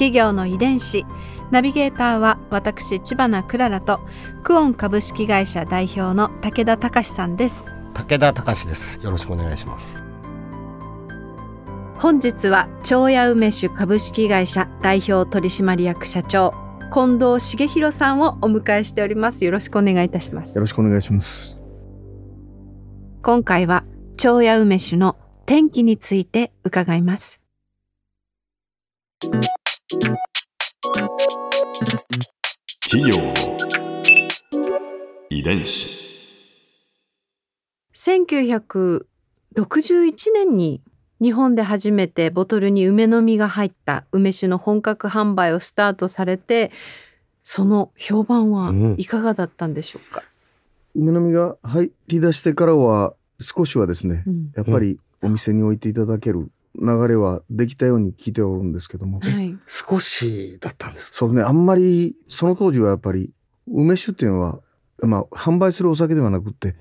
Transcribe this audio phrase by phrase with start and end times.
[0.00, 1.04] 企業の遺伝子。
[1.50, 4.00] ナビゲーターは私千葉なクララと
[4.42, 7.76] クオン株式会社代表の武田隆さんです。
[7.92, 8.98] 武田隆です。
[9.02, 10.02] よろしくお願いします。
[11.98, 16.54] 本日は長屋梅酒株式会社代表取締役社長
[16.90, 19.44] 近藤茂弘さんをお迎えしております。
[19.44, 20.56] よろしくお願いいたします。
[20.56, 21.60] よろしくお願いします。
[23.20, 23.84] 今回は
[24.16, 27.42] 長屋梅酒の天気について伺います
[29.90, 30.06] 企
[33.10, 33.34] 業の
[35.28, 35.98] 遺伝子。
[37.92, 39.02] 1961
[40.32, 40.80] 年に
[41.20, 46.70] 日本で初めてボトルに梅の実が入った梅酒の本格販売をスタートされて
[47.42, 48.94] その評判はうん。
[48.96, 50.22] いかがだったんでしょうか、
[50.94, 54.52] 梅の実が入り出してからは少しはですね、うん。
[54.54, 63.32] やっぱりお店に置いていただける流れはできたように聞いておるんですけども、はい、少しだったんですそうね、あんまりその当時はやっぱり
[63.66, 64.60] 梅酒っていうのは、
[65.02, 66.76] まあ販売するお酒ではなくって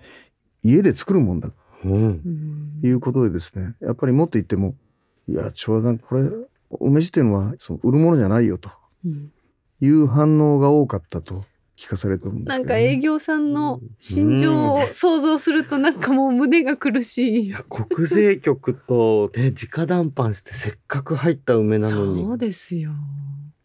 [0.63, 1.51] 家で作るもんだ。
[1.81, 4.75] ということでですね、やっぱりもっと言っても、
[5.27, 6.29] いや、ちょうどこれ、
[6.79, 8.69] 梅酒っていうのはその売るものじゃないよと
[9.05, 9.31] うん。
[9.81, 11.45] いう反応が多かったと
[11.79, 17.45] 聞かされてるんですけど、なんか営業さんの心情を想像するとなんかもう胸が苦しい。
[17.47, 22.91] いや国税局とね直談判してせっかく入った梅なのにそうですよ。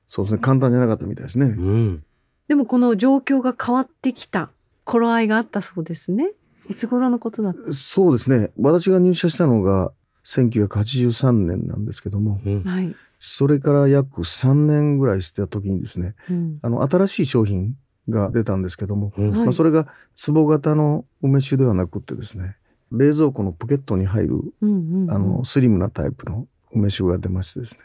[0.06, 1.46] そうですね、簡単じゃなかったみたいですね。
[1.46, 2.04] うん
[2.46, 4.50] でもこの状況が変わってきた
[4.84, 6.30] 頃合いがあったそうですね。
[6.68, 7.72] いつ頃のことだった？
[7.72, 8.52] そうですね。
[8.58, 9.92] 私が入社したのが
[10.26, 12.94] 1983年なんですけども、うんはい。
[13.18, 17.74] それから約3年ぐらいした時にですね、うんあの、新しい商品
[18.08, 19.88] が出たんですけども、うんはいまあ、それが
[20.26, 22.56] 壺型の梅酒ではなくってですね、
[22.92, 27.80] 冷蔵庫のポケットに入る、うんうんうんあの、スリムなタイプの梅酒が出ましてですね、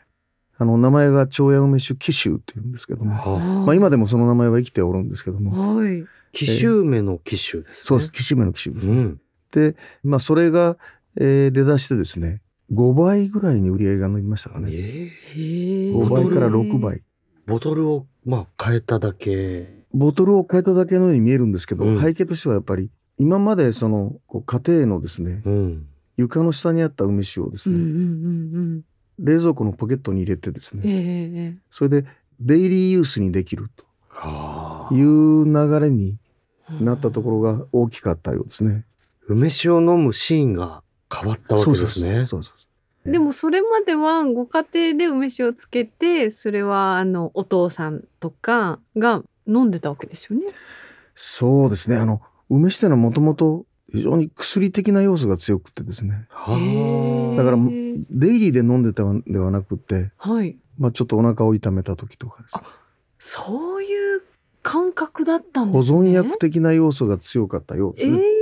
[0.57, 6.03] あの、名前が長屋梅酒紀州っていうんですけども、はまあ、今でもその名前は生きておるんですけども、はい。
[6.31, 8.93] 紀州梅の紀州ですねそうです、紀州梅の紀州ですね。
[8.93, 10.77] うんで、まあ、それが、
[11.15, 12.41] えー出だしてですね、
[12.71, 14.69] 5倍ぐらいに売り上げが伸びましたかね。
[14.71, 15.91] えーへえ。
[15.91, 17.01] 5倍から6倍。
[17.47, 22.01] ボトルをまあ変えただけボトルを変えただけのように見えるんですけど、うん。
[22.01, 25.87] 背景としてはやっぱり、今までその、家庭のですね、うん。
[26.17, 28.81] 床の下にあった梅酒をですうんうんね、うん。
[29.19, 30.83] 冷蔵庫のポケットに入れてですうん。
[30.83, 32.05] ね、ええそれで
[32.39, 33.69] デイリーユースにできる
[34.09, 34.89] はあ。
[34.89, 36.17] という流れに
[36.81, 38.85] なったところが大きかったようですね。
[39.27, 40.83] 梅酒を飲むシーンが
[41.13, 42.25] 変わったわけですね。
[42.25, 42.65] そうそうそ
[43.05, 43.11] う。
[43.11, 50.45] でもそれまではご家庭で梅酒をつけてそれはあのお父さんとかが飲んでたわけですよね？
[51.15, 51.97] そうですね。
[51.97, 56.27] あの、梅酒ってのはもともと非常に薬的な要素が強くてですね。
[56.29, 60.57] はあだからデイリーで飲んでたんではなくて、はい。
[60.77, 62.63] まあちょっとお腹を痛めた時とかですね。
[63.17, 64.21] そういう
[64.61, 65.99] 感覚だったん保ですね。
[65.99, 68.17] 存薬的な要素が強かったようですね。
[68.17, 68.39] えー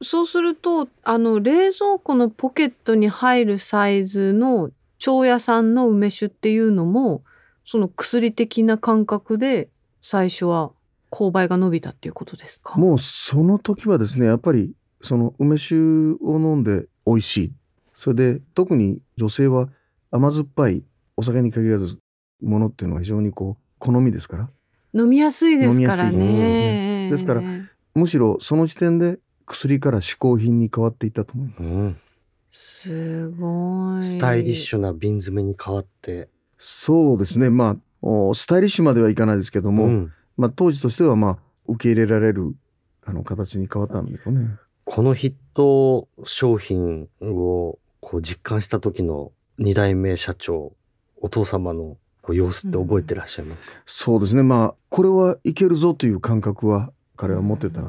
[0.00, 7.24] そうするとあの冷蔵庫のポケットに入るサイズの長屋さんの梅酒っていうのも
[7.70, 9.68] その薬的な感覚で
[10.00, 10.70] 最初は
[11.10, 12.78] 購買が伸びたっていうことですか？
[12.78, 17.52] もうその時はですね、やっぱりその梅酒を飲んで美味しい。
[17.92, 19.68] それで特に女性は
[20.10, 20.82] 甘酸っぱい
[21.14, 21.98] お酒に限らず
[22.42, 24.48] ものっていうのは非常にこう好みですから、
[24.94, 27.10] 飲みやすいですから飲みやすいね。
[27.10, 27.42] ですから
[27.94, 31.70] むしろその時点で薬から嗜好品に変わっていったと思います。
[31.70, 32.00] うん
[32.50, 34.04] すごい。
[34.04, 37.48] スタイリッシュな瓶詰めに変わってそうですね。
[37.48, 42.54] まあ、おスタイリッシュまではいかないですけども、うんまあ当時としてはまあ受け入れられる
[43.04, 44.56] あの形に変わったんだよね。
[44.84, 50.72] このヒット商品をこう実感した時の二代目社長
[51.20, 51.96] お父様の
[52.28, 54.42] 様子って覚えてらっしゃいますか、そうですね。
[54.42, 57.82] まあ、これはいけるぞという感覚は彼は持ってた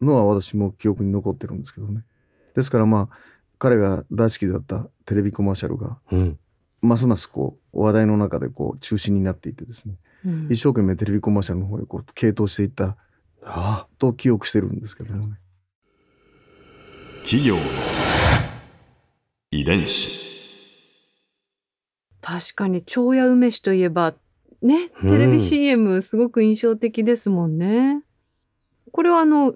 [0.00, 2.02] のは私も記憶に残ってるんですけどね。
[2.54, 3.16] ですからまあ、
[3.58, 6.38] 彼が大好きだったテレビコマーシャルが、うん
[6.84, 9.94] ますますこう、話題の中でこう、中心になっていってですね、
[10.24, 12.96] うん一生懸命テレビコマーシャルの方へこう、傾倒していった
[13.42, 15.38] あと記憶してるんですけどもね。
[17.24, 17.62] 企業の
[19.50, 20.24] 遺伝子
[22.20, 24.14] 確かに長屋梅酒といえば
[24.62, 28.02] ねうんテレビ CM すごく印象的ですもんね。
[28.92, 29.54] これはあの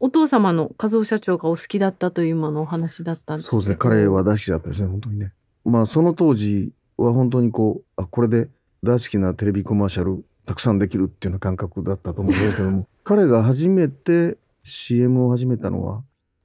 [0.00, 3.76] お父様の和夫社長がお好きだったという今のお話だったんですけどそうですね。
[3.76, 5.32] カレーは大好きだったですね、本当にね。
[5.68, 8.48] まあ、その当時は本当にこう、あ、これで
[8.82, 16.02] 大好きなテレビコマーシャルたくさんできるっていうような感覚だったと思うんですけども、 彼が初めて CM を始めたのは、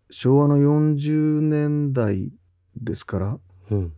[0.10, 2.32] 昭和の40年代
[2.76, 3.40] ですから、
[3.72, 3.94] うん。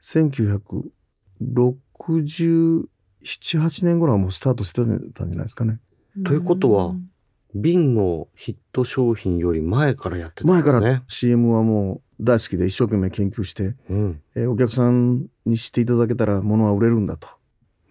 [0.00, 2.84] 1967、
[3.32, 5.80] 8年頃はもうスタートしてたんじゃないですかね。
[6.24, 7.09] ということはん
[7.54, 10.90] 瓶のヒット商品より前からやってたん前かですね。
[10.90, 14.20] ら CM はもう大好きで一生懸命研究して、うん。
[14.34, 17.28] えーお客さんに知っていただけたら物は売れるんだと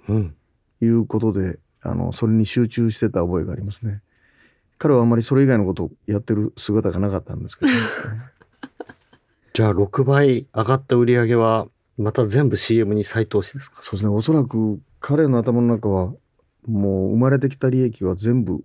[0.07, 0.35] うん。
[0.81, 4.01] いうことで、あの、それに集中してた覚えがありますね。
[4.77, 7.71] 彼はあんまりそれ以外のことをやってる姿がなかったんですけど、
[9.53, 11.67] じゃあ6倍上がった売り上げは
[11.97, 13.81] また全部 CM に再投資ですか？
[13.81, 14.09] そうですね。
[14.13, 16.13] おそらく彼の頭の中は、
[16.65, 18.63] もう生まれてきた利益は全部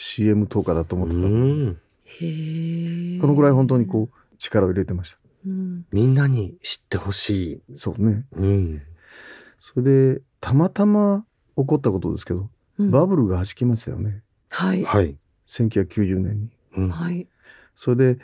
[0.00, 1.20] CM 投下だと思ってた。
[1.20, 1.78] うん。
[2.04, 3.20] へえ。
[3.20, 5.18] そのぐらい本当にこう力を入れてました。
[5.46, 5.84] うん。
[5.92, 7.74] みんなに知ってほしい。
[7.74, 8.24] そうね。
[8.32, 8.82] うん。
[9.58, 12.48] それで、たまたま起こったことですけど、
[12.78, 14.22] うんバブルが弾きましたよね。
[14.48, 14.82] はい。
[14.84, 15.18] はい。
[15.46, 16.48] 1990年に。
[16.78, 16.88] うん。
[16.88, 17.28] はい。
[17.74, 18.18] それで、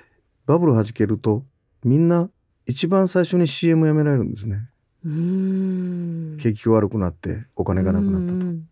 [0.46, 1.44] バブル弾けると、
[1.84, 2.30] みんな
[2.64, 4.70] 一番最初に CM やめられるんですね。
[5.04, 6.38] うーん。
[6.38, 8.32] 景気が悪くなってお金がなくなったと。
[8.32, 8.68] うん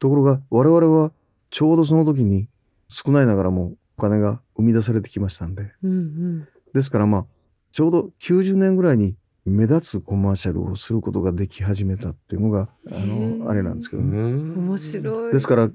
[0.00, 1.12] ところが我々は
[1.50, 2.48] ちょうどその時に
[2.88, 5.72] 少ないながらもお金が生み出されてきましたんで。
[5.82, 6.48] うんうん。
[6.72, 7.26] ですからまあ
[7.72, 15.32] ちょうど90年ぐらいに目立つコマーシャルをすることができ始めたっていうのがあのあれなんですけど面白い。
[15.32, 15.70] ですから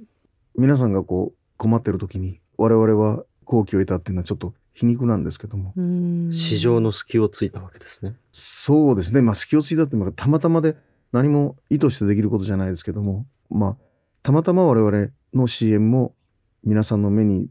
[0.57, 5.73] 皆さんがこう困ってる時に我々は好機を得たっていうのはちょっと皮肉なんですけども。
[5.75, 8.15] うん市場の隙をついたわけですね。
[8.31, 9.21] そうですね。
[9.21, 10.75] まあ隙をついたっていうのがたまたまで
[11.11, 13.77] 何も意図してできることじゃないですけども、まあ
[14.21, 16.15] たまたま我々の CM も
[16.63, 17.49] 皆さんの目に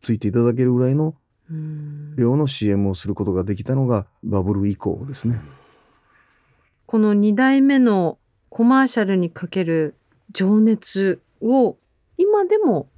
[0.00, 1.14] ついていただけるぐらいの
[1.50, 5.40] うん量の CM をすることができたのがバブル以降ですね。
[6.86, 9.94] この2代目のコマーシャルにかける
[10.32, 11.76] 情熱を
[12.16, 12.88] 今でも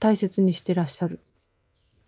[0.00, 1.20] 大切にしてらっしゃる。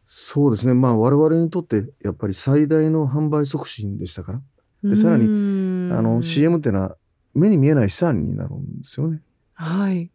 [0.06, 0.75] そうですね。
[0.75, 4.43] まあ我々にとってやっぱり最大の販売促進でしたから。
[4.82, 6.96] でさらににあの CM っていうのは
[7.32, 9.23] 目に見えない資産になるんですよね。
[9.55, 10.11] はい。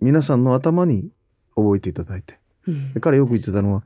[0.00, 1.10] 皆さんの頭に
[1.56, 2.38] 覚えていただいて。
[2.66, 3.82] うんで彼よく言ってたのは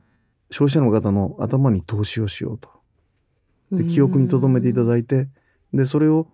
[0.51, 2.69] 消費者の方の頭に投資をしようと。
[3.71, 5.27] で記憶に留めていただいて
[5.73, 6.27] でそれを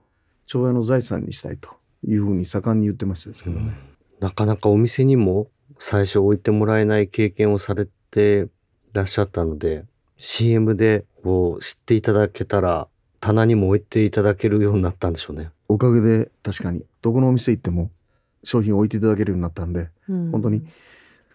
[0.45, 1.69] 町屋の財産にしたいと
[2.05, 3.77] いうふうに盛んに言ってましたですけどね。
[4.19, 5.47] なかなかお店にも
[5.77, 8.47] 最初置いてもらえない経験をされて
[8.91, 9.85] らっしゃったので
[10.17, 12.87] CM でこう知っていただけたら
[13.21, 15.51] 棚にも置いていただけるようになったんでしょうね。
[15.67, 17.91] おかげで確かにどこのお店行っても
[18.44, 20.63] 商品を置いていただけるようになったんでうん本当に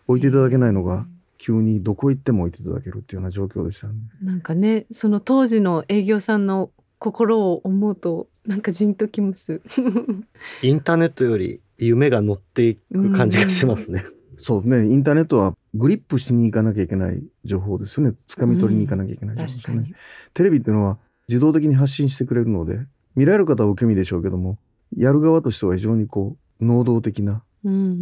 [0.06, 1.06] 置いていただけないのが
[1.38, 3.94] 急にどこ行っても置いていただけるっていうような状況でしたね。
[4.22, 9.60] なんかねその当時の営業さんの心を思うとなんかじんときます。
[10.62, 14.04] インターネットより夢が乗っていく感じがしますね。
[14.36, 19.80] そうねインターネットはグリップしに行かなきゃいけない情報ですよね掴み取りに行かなきゃいけない情報ですよね。
[19.80, 19.94] 確かに。
[20.34, 20.98] テレビっていうのは
[21.28, 22.86] 自動的に発信してくれるので
[23.16, 24.58] 見られる方は受け身でしょうけども
[24.96, 27.42] やる側としては非常にこう能動的な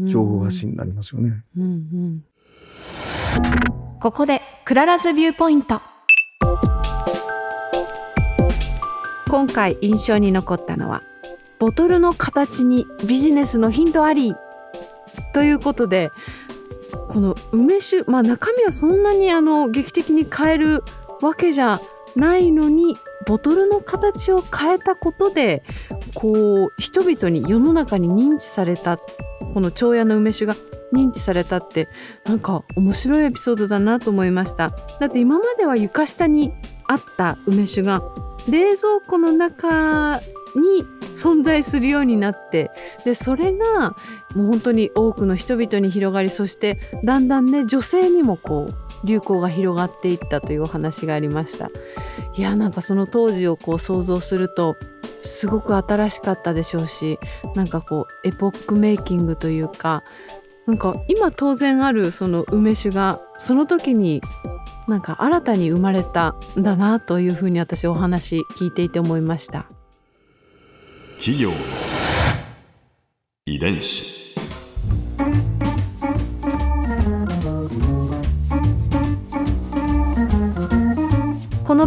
[0.06, 1.44] 情報発信になりますよね。
[1.56, 2.24] うんうん。
[4.00, 5.80] ここで Clara's Viewpoint。
[9.28, 11.02] 今回印象に残ったのは
[11.58, 14.34] ボトルの形にビジネスのヒントあり。
[15.32, 16.10] ということで
[17.12, 20.82] この梅酒まあ中身はそんなにあの劇的に変える
[21.20, 21.80] わけじゃ
[22.16, 25.62] ないのにボトルの形を変えたことで
[26.14, 28.98] こう人々に世の中に認知された
[29.54, 30.54] この長屋の梅酒が
[30.92, 31.88] 認知されたって
[32.24, 34.70] なんか面白いエピソードだなと思いました。
[35.00, 36.52] だって今までは床下に
[36.86, 38.02] あった梅酒が
[38.48, 40.20] 冷蔵庫の中
[40.54, 42.70] に存在するようになって
[43.04, 43.94] でそれが
[44.34, 51.70] もう本当に多くの人々に広がりそしてだんだんね女性にもこう流行が広がっていったというお話がありました。
[52.34, 54.76] いやなんかその当時をこう想像すると
[55.22, 57.18] すごく新しかったでしょうし
[57.54, 60.02] なんかこうエポックメイキングというか
[60.66, 64.22] なんか今当然あるその梅酒がその時に
[64.88, 69.66] なんか新たに生まれたんだなというふうに私お話聞いていて思いました。
[71.18, 71.52] 企業
[73.46, 74.21] 遺伝子